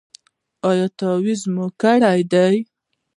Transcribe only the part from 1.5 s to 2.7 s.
مو کړی دی؟